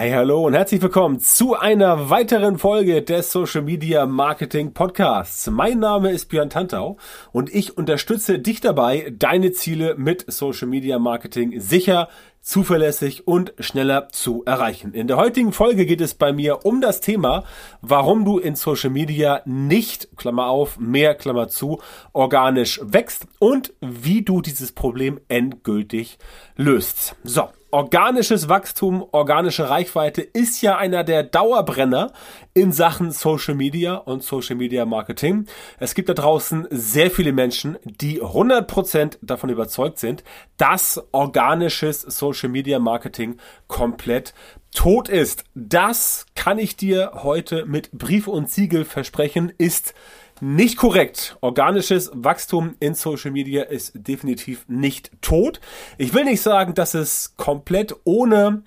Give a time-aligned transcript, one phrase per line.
[0.00, 5.50] Hey, hallo und herzlich willkommen zu einer weiteren Folge des Social Media Marketing Podcasts.
[5.50, 6.98] Mein Name ist Björn Tantau
[7.32, 12.08] und ich unterstütze dich dabei, deine Ziele mit Social Media Marketing sicher
[12.40, 14.94] zuverlässig und schneller zu erreichen.
[14.94, 17.42] In der heutigen Folge geht es bei mir um das Thema,
[17.82, 21.80] warum du in Social Media nicht, Klammer auf, mehr, Klammer zu,
[22.12, 26.18] organisch wächst und wie du dieses Problem endgültig
[26.54, 27.16] löst.
[27.24, 32.12] So, organisches Wachstum, organische Reichweite ist ja einer der Dauerbrenner
[32.54, 35.46] in Sachen Social Media und Social Media Marketing.
[35.78, 40.24] Es gibt da draußen sehr viele Menschen, die 100% davon überzeugt sind,
[40.56, 43.36] dass organisches Social Media Marketing
[43.66, 44.32] komplett
[44.74, 45.44] tot ist.
[45.54, 49.94] Das kann ich dir heute mit Brief und Siegel versprechen, ist
[50.40, 51.36] nicht korrekt.
[51.40, 55.60] Organisches Wachstum in Social Media ist definitiv nicht tot.
[55.96, 58.62] Ich will nicht sagen, dass es komplett ohne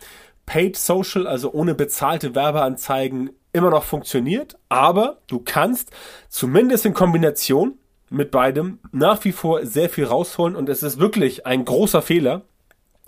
[0.45, 5.91] Paid Social, also ohne bezahlte Werbeanzeigen immer noch funktioniert, aber du kannst
[6.29, 7.77] zumindest in Kombination
[8.09, 12.43] mit beidem nach wie vor sehr viel rausholen und es ist wirklich ein großer Fehler,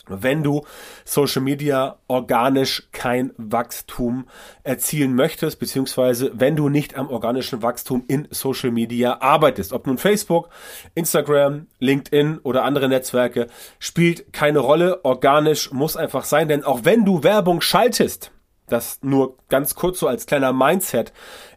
[0.07, 0.65] wenn du
[1.05, 4.25] Social Media organisch kein Wachstum
[4.63, 9.71] erzielen möchtest, beziehungsweise wenn du nicht am organischen Wachstum in Social Media arbeitest.
[9.71, 10.49] Ob nun Facebook,
[10.95, 13.47] Instagram, LinkedIn oder andere Netzwerke,
[13.79, 15.03] spielt keine Rolle.
[15.05, 18.31] Organisch muss einfach sein, denn auch wenn du Werbung schaltest,
[18.67, 20.53] das nur ganz kurz so als kleiner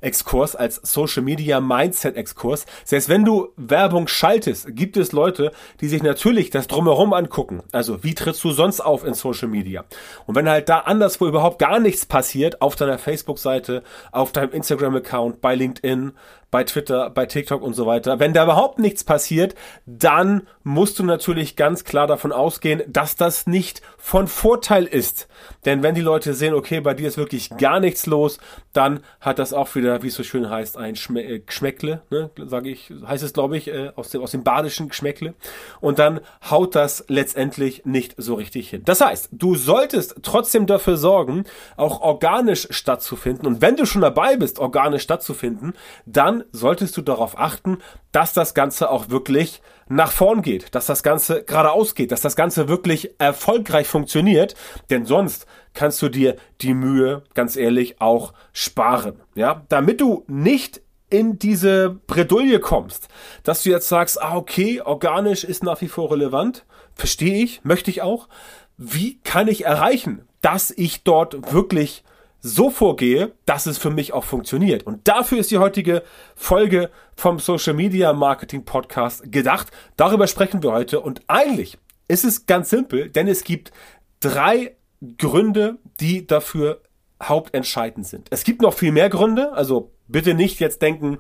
[0.06, 2.66] Mindset-Exkurs, als Social Media Mindset-Exkurs.
[2.84, 7.62] Selbst wenn du Werbung schaltest, gibt es Leute, die sich natürlich das drumherum angucken.
[7.72, 9.84] Also, wie trittst du sonst auf in Social Media?
[10.26, 13.82] Und wenn halt da anderswo überhaupt gar nichts passiert, auf deiner Facebook-Seite,
[14.12, 16.12] auf deinem Instagram-Account, bei LinkedIn,
[16.50, 18.18] bei Twitter, bei TikTok und so weiter.
[18.18, 19.54] Wenn da überhaupt nichts passiert,
[19.84, 25.28] dann musst du natürlich ganz klar davon ausgehen, dass das nicht von Vorteil ist.
[25.64, 28.38] Denn wenn die Leute sehen, okay, bei dir ist wirklich gar nichts los,
[28.72, 32.30] dann hat das auch wieder, wie es so schön heißt, ein Schme äh, Geschmäckle, ne,
[32.47, 35.34] sage ich, heißt es glaube ich, äh, aus dem, aus dem badischen Geschmäckle.
[35.81, 36.20] Und dann
[36.50, 38.82] haut das letztendlich nicht so richtig hin.
[38.84, 41.44] Das heißt, du solltest trotzdem dafür sorgen,
[41.76, 43.47] auch organisch stattzufinden.
[43.47, 47.78] Und wenn du schon dabei bist, organisch stattzufinden, dann solltest du darauf achten,
[48.12, 52.36] dass das Ganze auch wirklich nach vorn geht, dass das Ganze geradeaus geht, dass das
[52.36, 54.54] Ganze wirklich erfolgreich funktioniert,
[54.91, 60.80] denn sonst kannst du dir die Mühe, ganz ehrlich, auch sparen, ja, damit du nicht
[61.08, 63.08] in diese Bredouille kommst,
[63.44, 66.64] dass du jetzt sagst, ah, okay, organisch ist nach wie vor relevant,
[66.94, 68.28] verstehe ich, möchte ich auch.
[68.76, 72.02] Wie kann ich erreichen, dass ich dort wirklich
[72.41, 74.84] so vorgehe, dass es für mich auch funktioniert.
[74.84, 76.02] Und dafür ist die heutige
[76.34, 79.69] Folge vom Social Media Marketing Podcast gedacht.
[79.97, 81.00] Darüber sprechen wir heute.
[81.00, 83.72] Und eigentlich ist es ganz simpel, denn es gibt
[84.20, 84.76] drei
[85.19, 86.82] Gründe, die dafür
[87.22, 88.28] hauptentscheidend sind.
[88.30, 91.19] Es gibt noch viel mehr Gründe, also bitte nicht jetzt denken,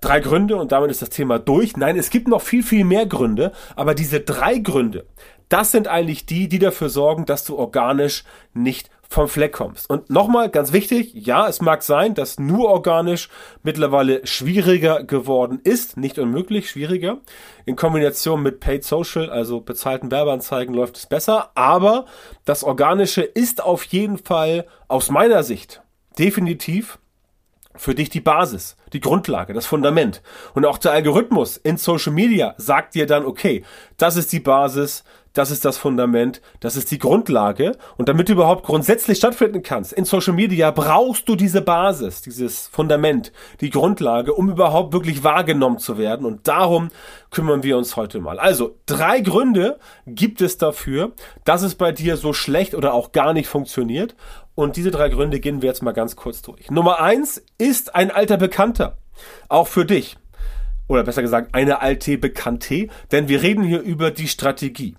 [0.00, 1.76] drei Gründe und damit ist das Thema durch.
[1.76, 5.06] Nein, es gibt noch viel, viel mehr Gründe, aber diese drei Gründe,
[5.48, 8.24] das sind eigentlich die, die dafür sorgen, dass du organisch
[8.54, 9.88] nicht vom Fleck kommst.
[9.90, 13.28] Und nochmal ganz wichtig, ja, es mag sein, dass nur organisch
[13.62, 17.18] mittlerweile schwieriger geworden ist, nicht unmöglich, schwieriger.
[17.66, 21.50] In Kombination mit Paid Social, also bezahlten Werbeanzeigen, läuft es besser.
[21.54, 22.06] Aber
[22.44, 25.82] das Organische ist auf jeden Fall aus meiner Sicht
[26.18, 26.98] definitiv
[27.74, 30.22] für dich die Basis, die Grundlage, das Fundament.
[30.54, 33.64] Und auch der Algorithmus in Social Media sagt dir dann, okay,
[33.96, 37.76] das ist die Basis, das ist das Fundament, das ist die Grundlage.
[37.96, 42.66] Und damit du überhaupt grundsätzlich stattfinden kannst in Social Media, brauchst du diese Basis, dieses
[42.68, 46.26] Fundament, die Grundlage, um überhaupt wirklich wahrgenommen zu werden.
[46.26, 46.90] Und darum
[47.30, 48.38] kümmern wir uns heute mal.
[48.38, 51.12] Also, drei Gründe gibt es dafür,
[51.44, 54.14] dass es bei dir so schlecht oder auch gar nicht funktioniert.
[54.54, 56.70] Und diese drei Gründe gehen wir jetzt mal ganz kurz durch.
[56.70, 58.98] Nummer eins ist ein alter Bekannter.
[59.48, 60.18] Auch für dich.
[60.88, 62.88] Oder besser gesagt, eine alte Bekannte.
[63.12, 64.96] Denn wir reden hier über die Strategie.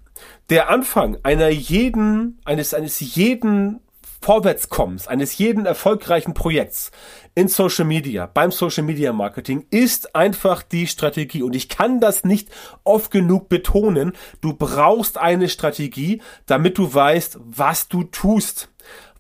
[0.50, 3.80] Der Anfang einer jeden, eines, eines jeden
[4.22, 6.92] Vorwärtskommens, eines jeden erfolgreichen Projekts
[7.36, 11.44] in Social Media, beim Social Media Marketing ist einfach die Strategie.
[11.44, 12.50] Und ich kann das nicht
[12.84, 14.14] oft genug betonen.
[14.42, 18.70] Du brauchst eine Strategie, damit du weißt, was du tust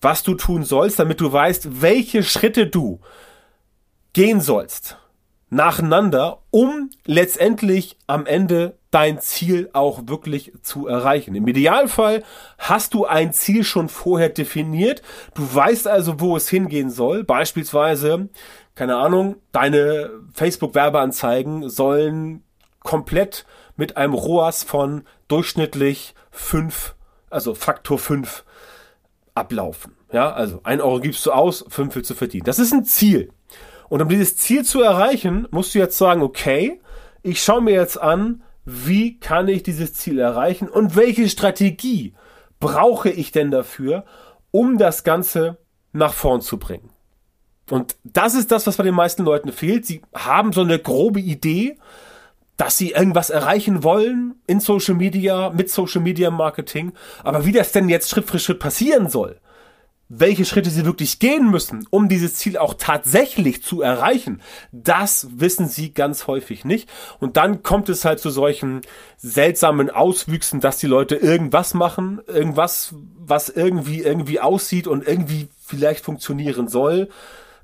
[0.03, 2.99] was du tun sollst, damit du weißt, welche Schritte du
[4.11, 4.97] gehen sollst
[5.49, 11.33] nacheinander, um letztendlich am Ende dein Ziel auch wirklich zu erreichen.
[11.33, 12.23] Im Idealfall
[12.59, 15.01] hast du ein Ziel schon vorher definiert.
[15.33, 17.23] Du weißt also, wo es hingehen soll.
[17.23, 18.29] Beispielsweise,
[18.75, 22.43] keine Ahnung, deine Facebook-Werbeanzeigen sollen
[22.81, 23.45] komplett
[23.75, 26.93] mit einem ROAS von durchschnittlich fünf,
[27.31, 28.43] also Faktor fünf
[29.33, 29.95] ablaufen.
[30.11, 32.45] Ja, also ein Euro gibst du aus, fünf willst du verdienen.
[32.45, 33.31] Das ist ein Ziel.
[33.89, 36.79] Und um dieses Ziel zu erreichen, musst du jetzt sagen, okay,
[37.23, 42.13] ich schaue mir jetzt an, wie kann ich dieses Ziel erreichen und welche Strategie
[42.59, 44.05] brauche ich denn dafür,
[44.51, 45.57] um das Ganze
[45.91, 46.89] nach vorn zu bringen.
[47.69, 49.85] Und das ist das, was bei den meisten Leuten fehlt.
[49.85, 51.77] Sie haben so eine grobe Idee,
[52.57, 56.93] dass sie irgendwas erreichen wollen in Social Media, mit Social Media Marketing.
[57.23, 59.39] Aber wie das denn jetzt Schritt für Schritt passieren soll,
[60.15, 65.67] welche Schritte sie wirklich gehen müssen, um dieses Ziel auch tatsächlich zu erreichen, das wissen
[65.67, 66.89] sie ganz häufig nicht.
[67.19, 68.81] Und dann kommt es halt zu solchen
[69.17, 76.03] seltsamen Auswüchsen, dass die Leute irgendwas machen, irgendwas, was irgendwie irgendwie aussieht und irgendwie vielleicht
[76.03, 77.09] funktionieren soll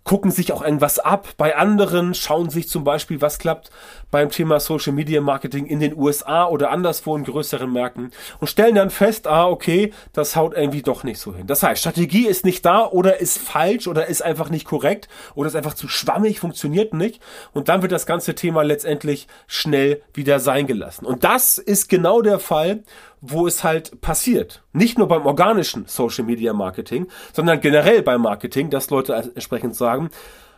[0.10, 3.70] gucken sich auch irgendwas ab bei anderen, schauen sich zum Beispiel, was klappt
[4.10, 8.10] beim Thema Social Media Marketing in den USA oder anderswo in größeren Märkten
[8.40, 11.46] und stellen dann fest, ah, okay, das haut irgendwie doch nicht so hin.
[11.46, 15.48] Das heißt, Strategie ist nicht da oder ist falsch oder ist einfach nicht korrekt oder
[15.48, 17.22] ist einfach zu schwammig, funktioniert nicht
[17.54, 21.06] und dann wird das ganze Thema letztendlich schnell wieder sein gelassen.
[21.06, 22.82] Und das ist genau der Fall,
[23.22, 24.64] wo es halt passiert.
[24.74, 30.10] Nicht nur beim organischen Social Media Marketing, sondern generell beim Marketing, dass Leute entsprechend sagen,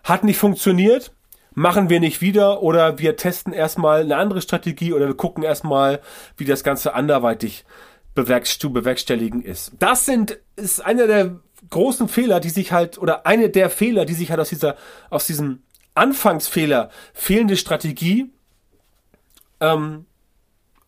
[0.04, 1.14] hat nicht funktioniert,
[1.54, 6.02] machen wir nicht wieder oder wir testen erstmal eine andere Strategie oder wir gucken erstmal,
[6.38, 7.66] wie das Ganze anderweitig
[8.44, 9.72] zu bewerkstelligen ist.
[9.80, 14.14] Das sind, ist einer der großen Fehler, die sich halt, oder eine der Fehler, die
[14.14, 14.76] sich halt aus dieser,
[15.10, 15.64] aus diesem
[15.96, 18.32] Anfangsfehler, fehlende Strategie,
[19.60, 20.06] ähm,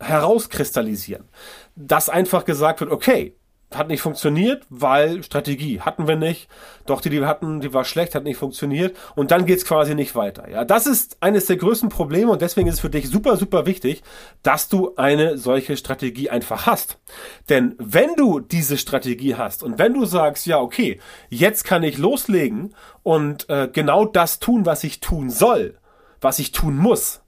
[0.03, 1.29] herauskristallisieren.
[1.75, 3.35] Dass einfach gesagt wird, okay,
[3.75, 6.47] hat nicht funktioniert, weil Strategie hatten wir nicht.
[6.85, 8.95] Doch die, die wir hatten, die war schlecht, hat nicht funktioniert.
[9.15, 10.49] Und dann geht's quasi nicht weiter.
[10.49, 13.65] Ja, das ist eines der größten Probleme und deswegen ist es für dich super, super
[13.65, 14.03] wichtig,
[14.41, 16.99] dass du eine solche Strategie einfach hast.
[17.49, 20.99] Denn wenn du diese Strategie hast und wenn du sagst, ja, okay,
[21.29, 25.77] jetzt kann ich loslegen und äh, genau das tun, was ich tun soll,
[26.21, 27.22] was ich tun muss,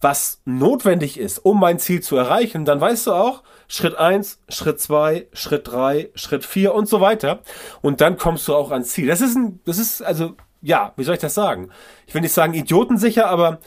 [0.00, 4.80] was notwendig ist, um mein Ziel zu erreichen, dann weißt du auch, Schritt eins, Schritt
[4.80, 7.40] zwei, Schritt drei, Schritt vier und so weiter.
[7.82, 9.08] Und dann kommst du auch ans Ziel.
[9.08, 11.70] Das ist ein, das ist also, ja, wie soll ich das sagen?
[12.06, 13.58] Ich will nicht sagen idiotensicher, aber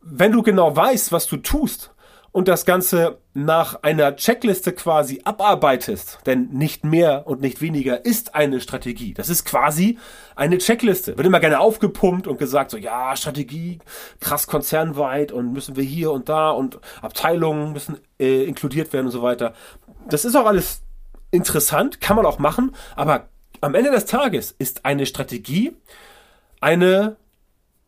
[0.00, 1.92] wenn du genau weißt, was du tust
[2.32, 8.34] und das Ganze nach einer Checkliste quasi abarbeitest, denn nicht mehr und nicht weniger ist
[8.34, 9.14] eine Strategie.
[9.14, 9.98] Das ist quasi
[10.36, 11.16] eine Checkliste.
[11.16, 13.78] Wird immer gerne aufgepumpt und gesagt, so ja, Strategie,
[14.20, 19.12] krass konzernweit und müssen wir hier und da und Abteilungen müssen äh, inkludiert werden und
[19.12, 19.54] so weiter.
[20.08, 20.82] Das ist auch alles
[21.30, 23.28] interessant, kann man auch machen, aber
[23.60, 25.74] am Ende des Tages ist eine Strategie
[26.60, 27.16] eine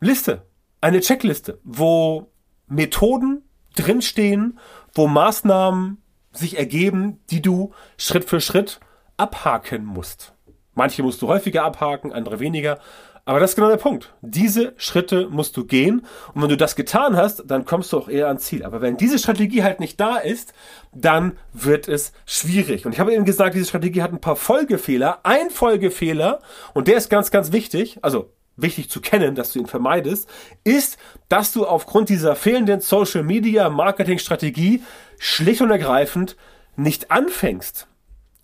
[0.01, 0.47] Liste,
[0.81, 2.31] eine Checkliste, wo
[2.67, 3.43] Methoden
[3.77, 4.59] drinstehen,
[4.95, 5.99] wo Maßnahmen
[6.33, 8.81] sich ergeben, die du Schritt für Schritt
[9.17, 10.33] abhaken musst.
[10.75, 12.79] Manche musst du häufiger abhaken, andere weniger.
[13.25, 14.15] Aber das ist genau der Punkt.
[14.23, 16.07] Diese Schritte musst du gehen.
[16.33, 18.65] Und wenn du das getan hast, dann kommst du auch eher ans Ziel.
[18.65, 20.53] Aber wenn diese Strategie halt nicht da ist,
[20.93, 22.87] dann wird es schwierig.
[22.87, 25.21] Und ich habe eben gesagt, diese Strategie hat ein paar Folgefehler.
[25.23, 26.41] Ein Folgefehler,
[26.73, 27.99] und der ist ganz, ganz wichtig.
[28.03, 30.29] Also wichtig zu kennen, dass du ihn vermeidest,
[30.65, 30.99] ist,
[31.29, 34.83] dass du aufgrund dieser fehlenden Social Media Marketing Strategie
[35.19, 36.37] schlicht und ergreifend
[36.77, 37.87] nicht anfängst,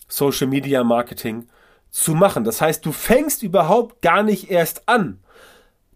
[0.09, 1.49] Social Media Marketing
[1.91, 2.45] zu machen.
[2.45, 5.21] Das heißt, du fängst überhaupt gar nicht erst an,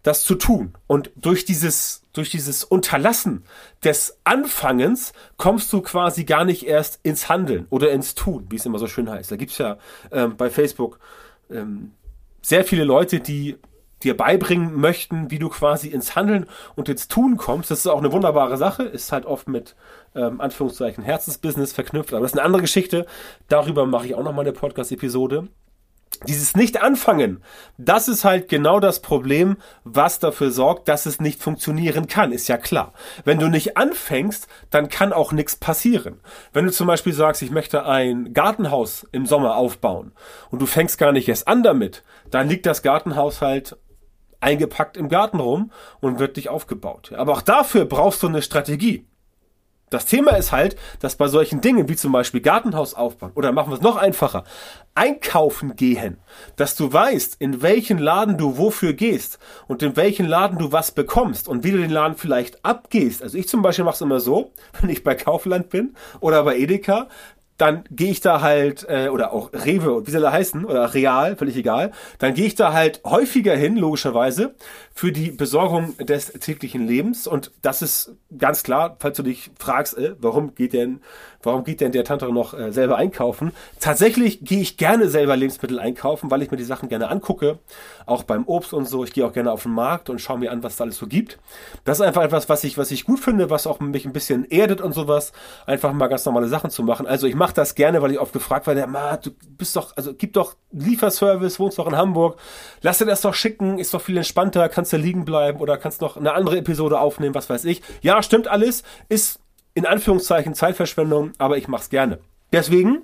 [0.03, 0.73] das zu tun.
[0.87, 3.43] Und durch dieses, durch dieses Unterlassen
[3.83, 8.65] des Anfangens kommst du quasi gar nicht erst ins Handeln oder ins Tun, wie es
[8.65, 9.31] immer so schön heißt.
[9.31, 9.77] Da gibt's ja
[10.11, 10.99] ähm, bei Facebook
[11.51, 11.91] ähm,
[12.41, 13.57] sehr viele Leute, die
[14.01, 17.71] dir beibringen möchten, wie du quasi ins Handeln und ins Tun kommst.
[17.71, 19.75] Das ist auch eine wunderbare Sache, ist halt oft mit
[20.15, 23.05] ähm, Anführungszeichen Herzensbusiness verknüpft, aber das ist eine andere Geschichte.
[23.47, 25.47] Darüber mache ich auch noch mal eine Podcast-Episode.
[26.27, 27.41] Dieses Nicht-Anfangen,
[27.79, 32.47] das ist halt genau das Problem, was dafür sorgt, dass es nicht funktionieren kann, ist
[32.47, 32.93] ja klar.
[33.23, 36.19] Wenn du nicht anfängst, dann kann auch nichts passieren.
[36.53, 40.11] Wenn du zum Beispiel sagst, ich möchte ein Gartenhaus im Sommer aufbauen
[40.51, 43.77] und du fängst gar nicht erst an damit, dann liegt das Gartenhaus halt
[44.41, 45.71] eingepackt im Garten rum
[46.01, 47.13] und wird dich aufgebaut.
[47.15, 49.05] Aber auch dafür brauchst du eine Strategie.
[49.91, 53.71] Das Thema ist halt, dass bei solchen Dingen wie zum Beispiel Gartenhaus aufbauen oder machen
[53.71, 54.45] wir es noch einfacher,
[54.95, 56.17] einkaufen gehen,
[56.55, 60.91] dass du weißt, in welchen Laden du wofür gehst und in welchen Laden du was
[60.91, 63.21] bekommst und wie du den Laden vielleicht abgehst.
[63.21, 66.57] Also ich zum Beispiel mache es immer so, wenn ich bei Kaufland bin oder bei
[66.57, 67.09] Edeka,
[67.61, 71.35] dann gehe ich da halt, äh, oder auch Rewe, wie soll er heißen, oder Real,
[71.35, 74.55] völlig egal, dann gehe ich da halt häufiger hin, logischerweise,
[74.93, 77.27] für die Besorgung des täglichen Lebens.
[77.27, 81.01] Und das ist ganz klar, falls du dich fragst, äh, warum geht denn,
[81.43, 83.51] warum geht denn der Tante noch äh, selber einkaufen?
[83.79, 87.59] Tatsächlich gehe ich gerne selber Lebensmittel einkaufen, weil ich mir die Sachen gerne angucke,
[88.05, 89.03] auch beim Obst und so.
[89.03, 91.07] Ich gehe auch gerne auf den Markt und schaue mir an, was da alles so
[91.07, 91.39] gibt.
[91.83, 94.45] Das ist einfach etwas, was ich, was ich gut finde, was auch mich ein bisschen
[94.49, 95.31] erdet und sowas,
[95.65, 97.07] einfach mal ganz normale Sachen zu machen.
[97.07, 100.13] Also ich mache das gerne, weil ich oft gefragt werde, Ma, du bist doch, also
[100.13, 102.39] gib doch Lieferservice, wohnst doch in Hamburg,
[102.81, 106.01] lass dir das doch schicken, ist doch viel entspannter, kannst du liegen bleiben oder kannst
[106.01, 107.81] noch eine andere Episode aufnehmen, was weiß ich.
[108.01, 109.39] Ja, stimmt alles, ist
[109.73, 112.19] in Anführungszeichen Zeitverschwendung, aber ich mach's gerne.
[112.51, 113.03] Deswegen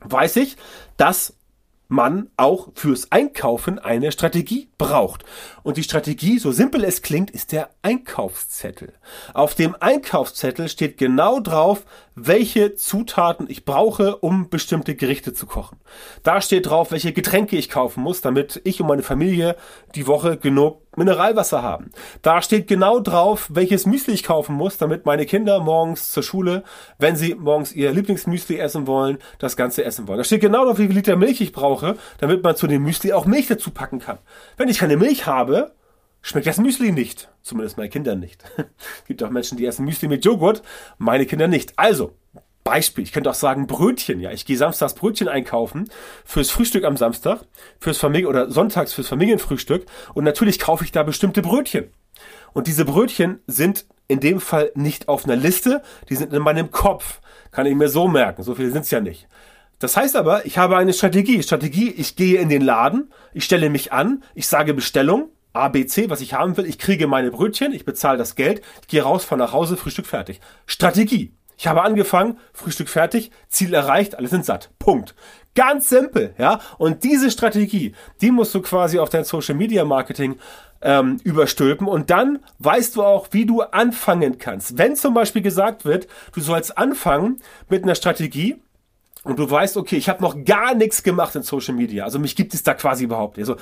[0.00, 0.56] weiß ich,
[0.96, 1.34] dass
[1.88, 5.24] man auch fürs Einkaufen eine Strategie braucht.
[5.62, 8.94] Und die Strategie, so simpel es klingt, ist der Einkaufszettel.
[9.32, 15.78] Auf dem Einkaufszettel steht genau drauf, welche Zutaten ich brauche, um bestimmte Gerichte zu kochen.
[16.22, 19.56] Da steht drauf, welche Getränke ich kaufen muss, damit ich und meine Familie
[19.94, 21.90] die Woche genug Mineralwasser haben.
[22.22, 26.62] Da steht genau drauf, welches Müsli ich kaufen muss, damit meine Kinder morgens zur Schule,
[26.98, 30.18] wenn sie morgens ihr Lieblingsmüsli essen wollen, das Ganze essen wollen.
[30.18, 33.12] Da steht genau drauf, wie viel Liter Milch ich brauche, damit man zu dem Müsli
[33.12, 34.18] auch Milch dazu packen kann.
[34.56, 35.72] Wenn ich keine Milch habe,
[36.24, 37.28] schmeckt das Müsli nicht.
[37.42, 38.42] Zumindest meine Kinder nicht.
[38.56, 40.62] es gibt auch Menschen, die essen Müsli mit Joghurt,
[40.98, 41.74] meine Kinder nicht.
[41.76, 42.16] Also,
[42.64, 44.32] Beispiel, ich könnte auch sagen Brötchen, ja.
[44.32, 45.90] Ich gehe samstags Brötchen einkaufen
[46.24, 47.42] fürs Frühstück am Samstag,
[47.78, 51.90] fürs Familien oder sonntags fürs Familienfrühstück und natürlich kaufe ich da bestimmte Brötchen.
[52.54, 56.70] Und diese Brötchen sind in dem Fall nicht auf einer Liste, die sind in meinem
[56.70, 57.20] Kopf.
[57.50, 59.28] Kann ich mir so merken, so viele sind es ja nicht.
[59.78, 61.42] Das heißt aber, ich habe eine Strategie.
[61.42, 66.20] Strategie, ich gehe in den Laden, ich stelle mich an, ich sage Bestellung, ABC, was
[66.20, 66.66] ich haben will.
[66.66, 70.06] Ich kriege meine Brötchen, ich bezahle das Geld, ich gehe raus, von nach Hause, Frühstück
[70.06, 70.40] fertig.
[70.66, 71.32] Strategie.
[71.56, 74.70] Ich habe angefangen, Frühstück fertig, Ziel erreicht, alle sind satt.
[74.78, 75.14] Punkt.
[75.54, 76.60] Ganz simpel, ja.
[76.78, 80.36] Und diese Strategie, die musst du quasi auf dein Social Media Marketing
[80.82, 84.76] ähm, überstülpen und dann weißt du auch, wie du anfangen kannst.
[84.78, 88.60] Wenn zum Beispiel gesagt wird, du sollst anfangen mit einer Strategie,
[89.24, 92.04] und du weißt, okay, ich habe noch gar nichts gemacht in Social Media.
[92.04, 93.48] Also mich gibt es da quasi überhaupt nicht.
[93.48, 93.58] Also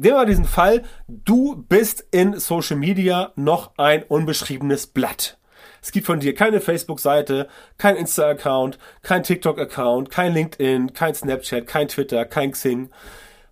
[0.00, 5.38] Nehmen wir mal diesen Fall, du bist in Social Media noch ein unbeschriebenes Blatt.
[5.82, 11.88] Es gibt von dir keine Facebook-Seite, kein Insta-Account, kein TikTok-Account, kein LinkedIn, kein Snapchat, kein
[11.88, 12.90] Twitter, kein Xing.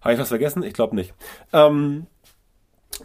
[0.01, 0.63] Habe ich was vergessen?
[0.63, 1.15] Ich glaube nicht.
[1.53, 2.07] Ähm,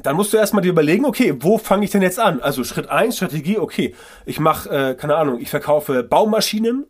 [0.03, 2.41] dann musst du erstmal dir überlegen, okay, wo fange ich denn jetzt an?
[2.41, 3.95] Also Schritt eins Strategie, okay,
[4.27, 6.85] ich mache, äh, keine Ahnung, ich verkaufe Baumaschinen,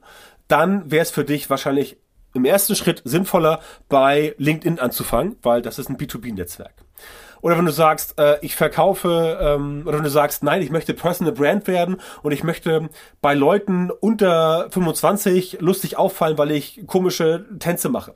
[0.50, 1.96] dann wäre es für dich wahrscheinlich
[2.34, 3.60] im ersten Schritt sinnvoller,
[3.90, 6.74] bei LinkedIn anzufangen, weil das ist ein B2B-Netzwerk.
[7.42, 10.94] Oder wenn du sagst, äh, ich verkaufe, ähm, oder wenn du sagst, nein, ich möchte
[10.94, 12.90] Personal Brand werden und ich möchte
[13.22, 18.16] bei Leuten unter 25 lustig auffallen, weil ich komische Tänze mache.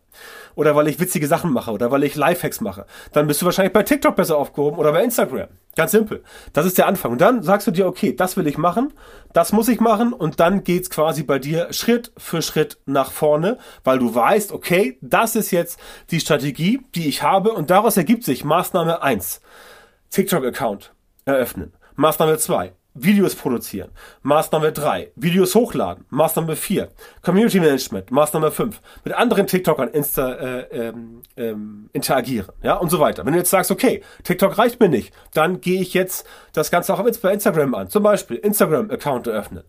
[0.56, 2.86] Oder weil ich witzige Sachen mache oder weil ich Lifehacks mache.
[3.12, 5.50] Dann bist du wahrscheinlich bei TikTok besser aufgehoben oder bei Instagram.
[5.76, 6.24] Ganz simpel.
[6.54, 7.12] Das ist der Anfang.
[7.12, 8.94] Und dann sagst du dir, okay, das will ich machen,
[9.34, 13.58] das muss ich machen und dann geht's quasi bei dir Schritt für Schritt nach vorne,
[13.84, 15.80] weil du weißt, okay, das ist jetzt
[16.12, 19.42] die Strategie, die ich habe und daraus ergibt sich Maßnahme eins:
[20.12, 20.94] TikTok-Account
[21.26, 21.74] eröffnen.
[21.96, 23.92] Maßnahme zwei: Videos produzieren.
[24.22, 25.12] Maßnahme 3.
[25.16, 26.06] Videos hochladen.
[26.10, 26.90] Maßnahme 4.
[27.22, 28.10] Community Management.
[28.10, 28.80] Maßnahme 5.
[29.04, 32.48] Mit anderen TikTokern insta, äh, ähm, ähm, interagieren.
[32.64, 33.26] Ja, und so weiter.
[33.26, 36.94] Wenn du jetzt sagst, okay, TikTok reicht mir nicht, dann gehe ich jetzt das Ganze
[36.94, 37.90] auch bei Instagram an.
[37.90, 39.64] Zum Beispiel Instagram-Account eröffnen.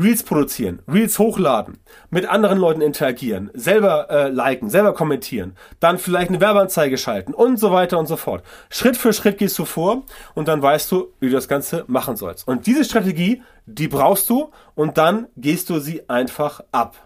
[0.00, 1.78] Reels produzieren, Reels hochladen,
[2.10, 7.58] mit anderen Leuten interagieren, selber äh, liken, selber kommentieren, dann vielleicht eine Werbeanzeige schalten und
[7.58, 8.42] so weiter und so fort.
[8.70, 10.04] Schritt für Schritt gehst du vor
[10.34, 12.48] und dann weißt du, wie du das Ganze machen sollst.
[12.48, 16.96] Und diese Strategie, die brauchst du und dann gehst du sie einfach ab.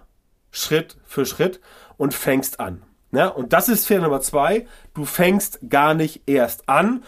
[0.50, 1.60] Schritt für Schritt
[1.96, 2.82] und fängst an.
[3.10, 4.66] Ja, und das ist Fehler Nummer zwei.
[4.94, 7.04] Du fängst gar nicht erst an.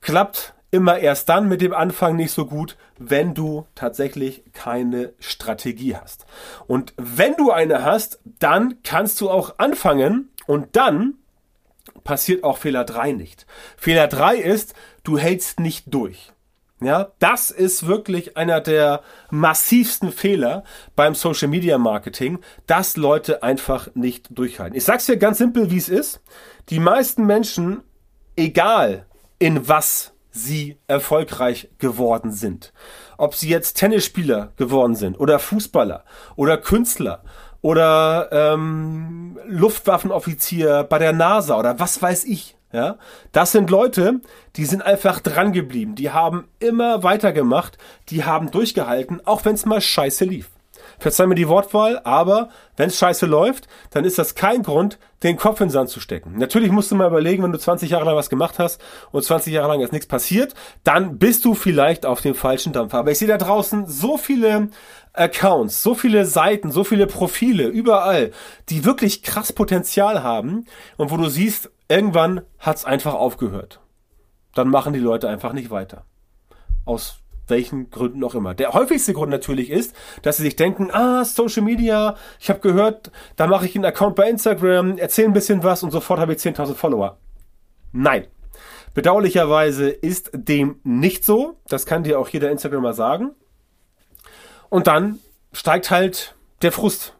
[0.00, 5.94] Klappt immer erst dann mit dem Anfang nicht so gut, wenn du tatsächlich keine Strategie
[5.94, 6.26] hast.
[6.66, 11.14] Und wenn du eine hast, dann kannst du auch anfangen und dann
[12.04, 13.46] passiert auch Fehler 3 nicht.
[13.76, 14.74] Fehler 3 ist,
[15.04, 16.32] du hältst nicht durch.
[16.80, 20.64] Ja, das ist wirklich einer der massivsten Fehler
[20.96, 24.76] beim Social Media Marketing, dass Leute einfach nicht durchhalten.
[24.76, 26.22] Ich sag's dir ganz simpel, wie es ist.
[26.70, 27.82] Die meisten Menschen,
[28.36, 29.06] egal
[29.38, 32.72] in was sie erfolgreich geworden sind.
[33.18, 37.22] Ob sie jetzt Tennisspieler geworden sind oder Fußballer oder Künstler
[37.60, 42.56] oder ähm, Luftwaffenoffizier bei der NASA oder was weiß ich.
[42.72, 42.96] Ja,
[43.32, 44.22] das sind Leute,
[44.56, 47.76] die sind einfach dran geblieben, die haben immer weitergemacht,
[48.08, 50.48] die haben durchgehalten, auch wenn es mal scheiße lief.
[51.02, 55.36] Verzeih mir die Wortwahl, aber wenn es scheiße läuft, dann ist das kein Grund, den
[55.36, 56.36] Kopf in den Sand zu stecken.
[56.38, 58.80] Natürlich musst du mal überlegen, wenn du 20 Jahre lang was gemacht hast
[59.10, 60.54] und 20 Jahre lang ist nichts passiert,
[60.84, 62.98] dann bist du vielleicht auf dem falschen Dampfer.
[62.98, 64.70] Aber ich sehe da draußen so viele
[65.12, 68.32] Accounts, so viele Seiten, so viele Profile, überall,
[68.68, 70.64] die wirklich krass Potenzial haben
[70.96, 73.80] und wo du siehst, irgendwann hat's einfach aufgehört.
[74.54, 76.04] Dann machen die Leute einfach nicht weiter.
[76.84, 77.21] Aus
[77.52, 78.54] welchen Gründen auch immer.
[78.54, 83.12] Der häufigste Grund natürlich ist, dass sie sich denken, ah, Social Media, ich habe gehört,
[83.36, 86.38] da mache ich einen Account bei Instagram, erzähle ein bisschen was und sofort habe ich
[86.40, 87.18] 10.000 Follower.
[87.92, 88.26] Nein.
[88.94, 91.56] Bedauerlicherweise ist dem nicht so.
[91.68, 93.30] Das kann dir auch jeder Instagramer sagen.
[94.68, 95.20] Und dann
[95.52, 97.14] steigt halt der Frust.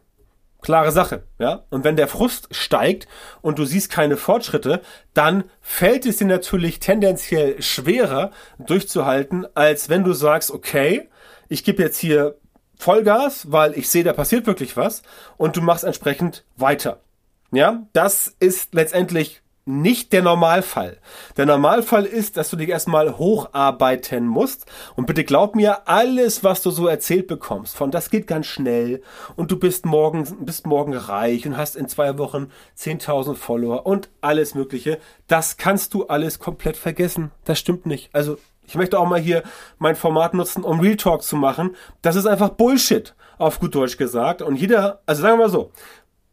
[0.63, 1.65] Klare Sache, ja.
[1.69, 3.07] Und wenn der Frust steigt
[3.41, 4.81] und du siehst keine Fortschritte,
[5.13, 11.09] dann fällt es dir natürlich tendenziell schwerer durchzuhalten, als wenn du sagst, okay,
[11.49, 12.37] ich gebe jetzt hier
[12.77, 15.03] Vollgas, weil ich sehe, da passiert wirklich was
[15.37, 17.01] und du machst entsprechend weiter.
[17.51, 20.97] Ja, das ist letztendlich nicht der Normalfall.
[21.37, 24.65] Der Normalfall ist, dass du dich erstmal hocharbeiten musst.
[24.95, 29.01] Und bitte glaub mir, alles, was du so erzählt bekommst, von das geht ganz schnell
[29.35, 34.09] und du bist morgen, bist morgen reich und hast in zwei Wochen 10.000 Follower und
[34.21, 37.31] alles Mögliche, das kannst du alles komplett vergessen.
[37.45, 38.09] Das stimmt nicht.
[38.13, 39.43] Also, ich möchte auch mal hier
[39.77, 41.75] mein Format nutzen, um Real Talk zu machen.
[42.01, 44.41] Das ist einfach Bullshit, auf gut Deutsch gesagt.
[44.41, 45.71] Und jeder, also sagen wir mal so,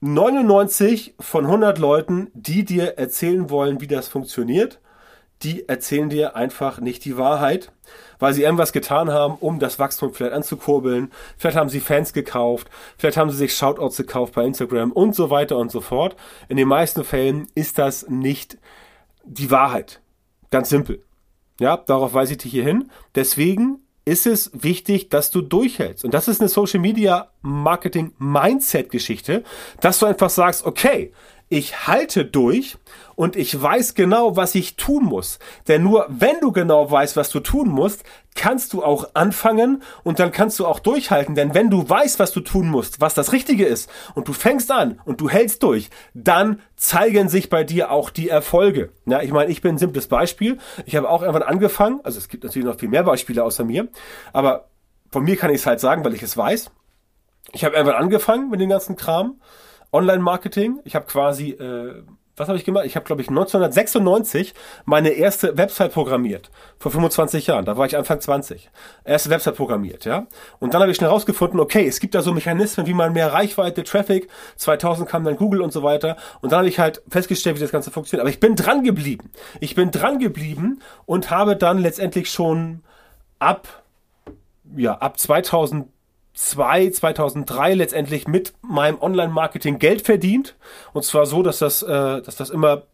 [0.00, 4.80] 99 von 100 Leuten, die dir erzählen wollen, wie das funktioniert,
[5.42, 7.72] die erzählen dir einfach nicht die Wahrheit,
[8.18, 11.10] weil sie irgendwas getan haben, um das Wachstum vielleicht anzukurbeln.
[11.36, 15.30] Vielleicht haben sie Fans gekauft, vielleicht haben sie sich Shoutouts gekauft bei Instagram und so
[15.30, 16.16] weiter und so fort.
[16.48, 18.58] In den meisten Fällen ist das nicht
[19.24, 20.00] die Wahrheit.
[20.50, 21.02] Ganz simpel.
[21.58, 22.90] Ja, darauf weise ich dich hier hin.
[23.14, 26.04] Deswegen ist es wichtig, dass du durchhältst.
[26.04, 29.44] Und das ist eine Social Media Marketing Mindset Geschichte,
[29.80, 31.12] dass du einfach sagst, okay,
[31.52, 32.78] ich halte durch
[33.16, 35.40] und ich weiß genau, was ich tun muss.
[35.66, 38.04] Denn nur wenn du genau weißt, was du tun musst,
[38.36, 41.34] kannst du auch anfangen und dann kannst du auch durchhalten.
[41.34, 44.70] Denn wenn du weißt, was du tun musst, was das Richtige ist und du fängst
[44.70, 48.92] an und du hältst durch, dann zeigen sich bei dir auch die Erfolge.
[49.04, 50.58] Ja, ich meine, ich bin ein simples Beispiel.
[50.86, 53.88] Ich habe auch irgendwann angefangen, also es gibt natürlich noch viel mehr Beispiele außer mir,
[54.32, 54.68] aber
[55.10, 56.70] von mir kann ich es halt sagen, weil ich es weiß.
[57.52, 59.40] Ich habe irgendwann angefangen mit dem ganzen Kram
[59.92, 60.80] Online-Marketing.
[60.84, 62.02] Ich habe quasi, äh,
[62.36, 62.86] was habe ich gemacht?
[62.86, 66.50] Ich habe, glaube ich, 1996 meine erste Website programmiert.
[66.78, 67.64] Vor 25 Jahren.
[67.64, 68.70] Da war ich Anfang 20.
[69.04, 70.26] Erste Website programmiert, ja.
[70.58, 73.32] Und dann habe ich schnell rausgefunden, okay, es gibt da so Mechanismen, wie man mehr
[73.32, 76.16] Reichweite, Traffic, 2000 kam dann Google und so weiter.
[76.40, 78.22] Und dann habe ich halt festgestellt, wie das Ganze funktioniert.
[78.22, 79.30] Aber ich bin dran geblieben.
[79.60, 82.82] Ich bin dran geblieben und habe dann letztendlich schon
[83.38, 83.82] ab,
[84.76, 85.88] ja, ab 2000
[86.34, 90.56] 2002, 2003 letztendlich mit meinem Online-Marketing Geld verdient.
[90.92, 92.84] Und zwar so, dass das, äh, dass das immer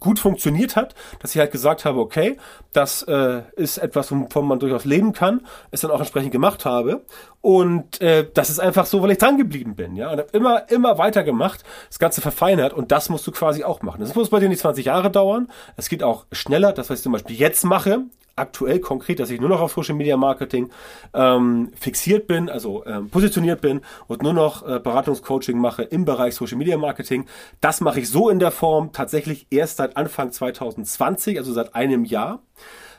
[0.00, 2.36] gut funktioniert hat, dass ich halt gesagt habe, okay,
[2.72, 7.04] das äh, ist etwas, wovon man durchaus leben kann, es dann auch entsprechend gemacht habe.
[7.40, 10.10] Und äh, das ist einfach so, weil ich dran geblieben bin, ja.
[10.10, 13.82] Und habe immer, immer weiter gemacht, das Ganze verfeinert und das musst du quasi auch
[13.82, 14.00] machen.
[14.00, 15.48] Das muss bei dir nicht 20 Jahre dauern.
[15.76, 18.04] Es geht auch schneller, das was ich zum Beispiel jetzt mache,
[18.38, 20.70] aktuell konkret, dass ich nur noch auf Social Media Marketing
[21.14, 26.34] ähm, fixiert bin, also ähm, positioniert bin und nur noch äh, Beratungscoaching mache im Bereich
[26.34, 27.26] Social Media Marketing.
[27.60, 32.04] Das mache ich so in der Form tatsächlich erst seit Anfang 2020, also seit einem
[32.04, 32.42] Jahr.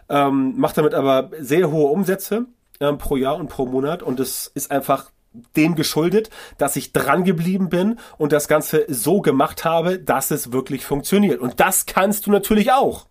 [0.10, 2.46] Ähm, mache damit aber sehr hohe Umsätze
[2.80, 5.12] ähm, pro Jahr und pro Monat und es ist einfach
[5.56, 10.52] dem geschuldet, dass ich dran geblieben bin und das Ganze so gemacht habe, dass es
[10.52, 11.40] wirklich funktioniert.
[11.40, 13.06] Und das kannst du natürlich auch.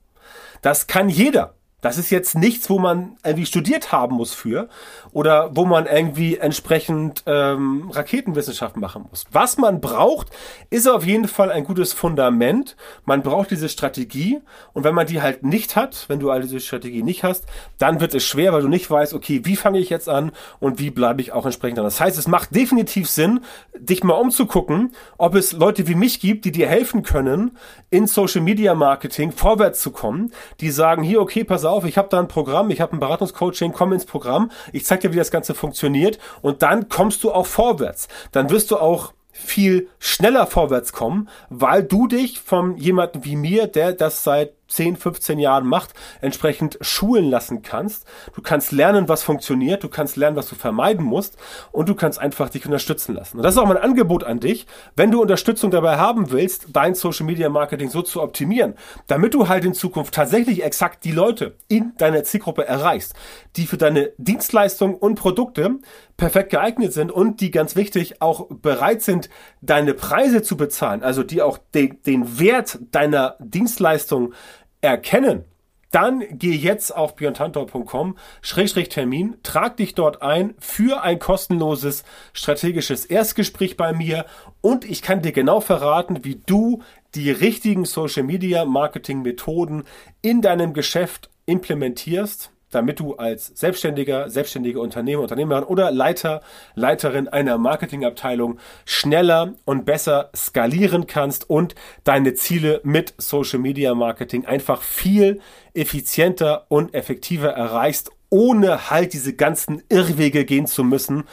[0.62, 1.54] Das kann jeder.
[1.80, 4.68] Das ist jetzt nichts, wo man irgendwie studiert haben muss für
[5.12, 9.26] oder wo man irgendwie entsprechend ähm, Raketenwissenschaft machen muss.
[9.30, 10.28] Was man braucht,
[10.70, 12.76] ist auf jeden Fall ein gutes Fundament.
[13.04, 14.40] Man braucht diese Strategie
[14.72, 17.46] und wenn man die halt nicht hat, wenn du all diese Strategie nicht hast,
[17.78, 20.80] dann wird es schwer, weil du nicht weißt, okay, wie fange ich jetzt an und
[20.80, 21.84] wie bleibe ich auch entsprechend an.
[21.84, 23.40] Das heißt, es macht definitiv Sinn,
[23.78, 27.56] dich mal umzugucken, ob es Leute wie mich gibt, die dir helfen können,
[27.90, 32.08] in Social Media Marketing vorwärts zu kommen, die sagen, hier, okay, pass auf, ich habe
[32.08, 35.30] da ein Programm, ich habe ein Beratungscoaching, komm ins Programm, ich zeig dir, wie das
[35.30, 38.08] Ganze funktioniert und dann kommst du auch vorwärts.
[38.32, 43.66] Dann wirst du auch viel schneller vorwärts kommen, weil du dich von jemandem wie mir,
[43.68, 48.06] der das seit 10, 15 Jahren macht, entsprechend schulen lassen kannst.
[48.34, 51.36] Du kannst lernen, was funktioniert, du kannst lernen, was du vermeiden musst
[51.72, 53.38] und du kannst einfach dich unterstützen lassen.
[53.38, 56.94] Und das ist auch mein Angebot an dich, wenn du Unterstützung dabei haben willst, dein
[56.94, 58.74] Social Media Marketing so zu optimieren,
[59.06, 63.14] damit du halt in Zukunft tatsächlich exakt die Leute in deiner Zielgruppe erreichst,
[63.56, 65.78] die für deine Dienstleistungen und Produkte
[66.16, 69.30] perfekt geeignet sind und die ganz wichtig auch bereit sind,
[69.62, 74.34] deine Preise zu bezahlen, also die auch de den Wert deiner Dienstleistung
[74.80, 75.44] erkennen,
[75.90, 83.94] dann geh jetzt auf björntantor.com-termin, trag dich dort ein für ein kostenloses strategisches Erstgespräch bei
[83.94, 84.26] mir.
[84.60, 86.82] Und ich kann dir genau verraten, wie du
[87.14, 89.84] die richtigen Social Media Marketing Methoden
[90.20, 96.42] in deinem Geschäft implementierst damit du als Selbstständiger, selbstständige Unternehmer, Unternehmerin oder Leiter,
[96.74, 104.46] Leiterin einer Marketingabteilung schneller und besser skalieren kannst und deine Ziele mit Social Media Marketing
[104.46, 105.40] einfach viel
[105.74, 111.24] effizienter und effektiver erreichst, ohne halt diese ganzen Irrwege gehen zu müssen,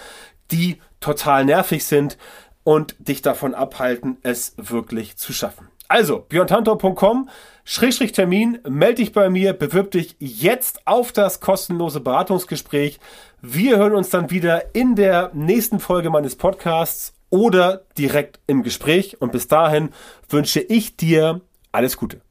[0.51, 2.17] die total nervig sind
[2.63, 5.67] und dich davon abhalten, es wirklich zu schaffen.
[5.87, 7.29] Also, björntantor.com,
[7.63, 12.99] Schrägstrich Termin, melde dich bei mir, bewirb dich jetzt auf das kostenlose Beratungsgespräch.
[13.41, 19.21] Wir hören uns dann wieder in der nächsten Folge meines Podcasts oder direkt im Gespräch.
[19.21, 19.89] Und bis dahin
[20.29, 22.24] wünsche ich dir alles Gute.